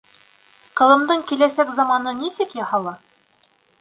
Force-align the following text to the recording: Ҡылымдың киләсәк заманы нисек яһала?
Ҡылымдың 0.79 1.21
киләсәк 1.31 1.73
заманы 1.81 2.15
нисек 2.23 2.57
яһала? 2.61 2.95